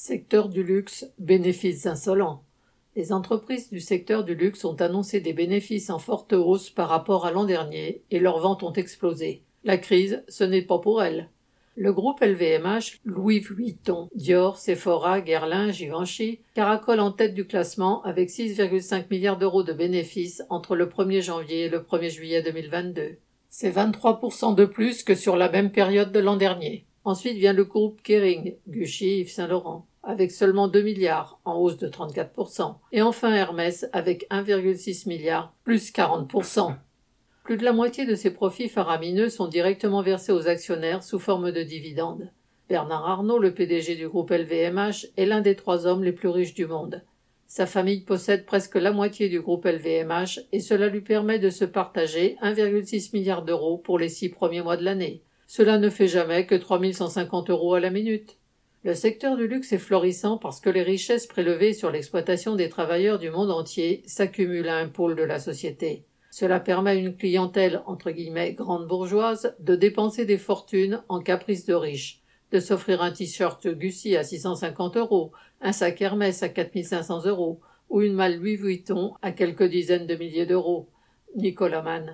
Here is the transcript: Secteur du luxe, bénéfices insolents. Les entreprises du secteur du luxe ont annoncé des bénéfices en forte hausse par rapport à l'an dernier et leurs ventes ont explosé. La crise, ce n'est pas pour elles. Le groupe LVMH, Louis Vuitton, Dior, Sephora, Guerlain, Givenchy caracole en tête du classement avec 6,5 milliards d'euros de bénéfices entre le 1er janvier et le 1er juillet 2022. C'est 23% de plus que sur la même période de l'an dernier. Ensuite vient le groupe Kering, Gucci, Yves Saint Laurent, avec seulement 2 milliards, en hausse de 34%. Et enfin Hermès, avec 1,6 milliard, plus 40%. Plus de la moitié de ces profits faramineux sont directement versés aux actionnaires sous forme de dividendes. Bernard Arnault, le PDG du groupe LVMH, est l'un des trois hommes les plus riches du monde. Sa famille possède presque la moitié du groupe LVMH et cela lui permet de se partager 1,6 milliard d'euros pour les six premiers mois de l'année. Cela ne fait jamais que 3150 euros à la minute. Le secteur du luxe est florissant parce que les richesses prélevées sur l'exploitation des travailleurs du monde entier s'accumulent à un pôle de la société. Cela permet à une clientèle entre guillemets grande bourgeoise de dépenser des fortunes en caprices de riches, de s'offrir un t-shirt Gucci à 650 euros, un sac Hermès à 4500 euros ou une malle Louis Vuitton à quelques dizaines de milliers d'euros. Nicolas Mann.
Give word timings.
Secteur 0.00 0.48
du 0.48 0.62
luxe, 0.62 1.12
bénéfices 1.18 1.84
insolents. 1.84 2.44
Les 2.94 3.12
entreprises 3.12 3.68
du 3.68 3.80
secteur 3.80 4.22
du 4.22 4.36
luxe 4.36 4.64
ont 4.64 4.76
annoncé 4.76 5.20
des 5.20 5.32
bénéfices 5.32 5.90
en 5.90 5.98
forte 5.98 6.34
hausse 6.34 6.70
par 6.70 6.88
rapport 6.88 7.26
à 7.26 7.32
l'an 7.32 7.44
dernier 7.44 8.04
et 8.12 8.20
leurs 8.20 8.38
ventes 8.38 8.62
ont 8.62 8.72
explosé. 8.72 9.42
La 9.64 9.76
crise, 9.76 10.22
ce 10.28 10.44
n'est 10.44 10.62
pas 10.62 10.78
pour 10.78 11.02
elles. 11.02 11.30
Le 11.74 11.92
groupe 11.92 12.20
LVMH, 12.20 13.00
Louis 13.04 13.40
Vuitton, 13.40 14.08
Dior, 14.14 14.56
Sephora, 14.56 15.20
Guerlain, 15.20 15.72
Givenchy 15.72 16.42
caracole 16.54 17.00
en 17.00 17.10
tête 17.10 17.34
du 17.34 17.44
classement 17.44 18.00
avec 18.04 18.30
6,5 18.30 19.06
milliards 19.10 19.36
d'euros 19.36 19.64
de 19.64 19.72
bénéfices 19.72 20.44
entre 20.48 20.76
le 20.76 20.86
1er 20.86 21.22
janvier 21.22 21.62
et 21.62 21.68
le 21.68 21.80
1er 21.80 22.10
juillet 22.10 22.42
2022. 22.42 23.16
C'est 23.48 23.72
23% 23.72 24.54
de 24.54 24.64
plus 24.64 25.02
que 25.02 25.16
sur 25.16 25.36
la 25.36 25.50
même 25.50 25.72
période 25.72 26.12
de 26.12 26.20
l'an 26.20 26.36
dernier. 26.36 26.84
Ensuite 27.08 27.38
vient 27.38 27.54
le 27.54 27.64
groupe 27.64 28.02
Kering, 28.02 28.56
Gucci, 28.68 29.20
Yves 29.20 29.30
Saint 29.30 29.46
Laurent, 29.46 29.87
avec 30.08 30.32
seulement 30.32 30.68
2 30.68 30.80
milliards, 30.80 31.38
en 31.44 31.58
hausse 31.58 31.76
de 31.76 31.86
34%. 31.86 32.76
Et 32.92 33.02
enfin 33.02 33.32
Hermès, 33.34 33.86
avec 33.92 34.26
1,6 34.30 35.06
milliard, 35.06 35.54
plus 35.64 35.92
40%. 35.92 36.74
Plus 37.44 37.58
de 37.58 37.64
la 37.64 37.74
moitié 37.74 38.06
de 38.06 38.14
ces 38.14 38.32
profits 38.32 38.70
faramineux 38.70 39.28
sont 39.28 39.48
directement 39.48 40.00
versés 40.00 40.32
aux 40.32 40.48
actionnaires 40.48 41.02
sous 41.02 41.18
forme 41.18 41.52
de 41.52 41.62
dividendes. 41.62 42.32
Bernard 42.70 43.06
Arnault, 43.06 43.38
le 43.38 43.52
PDG 43.52 43.96
du 43.96 44.08
groupe 44.08 44.30
LVMH, 44.30 45.08
est 45.18 45.26
l'un 45.26 45.42
des 45.42 45.56
trois 45.56 45.86
hommes 45.86 46.02
les 46.02 46.12
plus 46.12 46.28
riches 46.28 46.54
du 46.54 46.66
monde. 46.66 47.04
Sa 47.46 47.66
famille 47.66 48.00
possède 48.00 48.46
presque 48.46 48.76
la 48.76 48.92
moitié 48.92 49.28
du 49.28 49.42
groupe 49.42 49.66
LVMH 49.66 50.40
et 50.52 50.60
cela 50.60 50.88
lui 50.88 51.02
permet 51.02 51.38
de 51.38 51.50
se 51.50 51.66
partager 51.66 52.36
1,6 52.42 53.10
milliard 53.12 53.42
d'euros 53.42 53.76
pour 53.76 53.98
les 53.98 54.08
six 54.08 54.30
premiers 54.30 54.62
mois 54.62 54.78
de 54.78 54.84
l'année. 54.84 55.22
Cela 55.46 55.76
ne 55.76 55.90
fait 55.90 56.08
jamais 56.08 56.46
que 56.46 56.54
3150 56.54 57.50
euros 57.50 57.74
à 57.74 57.80
la 57.80 57.90
minute. 57.90 58.38
Le 58.84 58.94
secteur 58.94 59.36
du 59.36 59.48
luxe 59.48 59.72
est 59.72 59.78
florissant 59.78 60.38
parce 60.38 60.60
que 60.60 60.70
les 60.70 60.84
richesses 60.84 61.26
prélevées 61.26 61.72
sur 61.72 61.90
l'exploitation 61.90 62.54
des 62.54 62.68
travailleurs 62.68 63.18
du 63.18 63.28
monde 63.28 63.50
entier 63.50 64.04
s'accumulent 64.06 64.68
à 64.68 64.76
un 64.76 64.88
pôle 64.88 65.16
de 65.16 65.24
la 65.24 65.40
société. 65.40 66.04
Cela 66.30 66.60
permet 66.60 66.90
à 66.90 66.94
une 66.94 67.16
clientèle 67.16 67.82
entre 67.86 68.12
guillemets 68.12 68.52
grande 68.52 68.86
bourgeoise 68.86 69.56
de 69.58 69.74
dépenser 69.74 70.26
des 70.26 70.38
fortunes 70.38 71.02
en 71.08 71.20
caprices 71.20 71.66
de 71.66 71.74
riches, 71.74 72.22
de 72.52 72.60
s'offrir 72.60 73.02
un 73.02 73.10
t-shirt 73.10 73.66
Gucci 73.66 74.16
à 74.16 74.22
650 74.22 74.96
euros, 74.96 75.32
un 75.60 75.72
sac 75.72 76.00
Hermès 76.00 76.44
à 76.44 76.48
4500 76.48 77.26
euros 77.26 77.60
ou 77.90 78.02
une 78.02 78.14
malle 78.14 78.36
Louis 78.36 78.56
Vuitton 78.56 79.14
à 79.22 79.32
quelques 79.32 79.68
dizaines 79.68 80.06
de 80.06 80.14
milliers 80.14 80.46
d'euros. 80.46 80.88
Nicolas 81.34 81.82
Mann. 81.82 82.06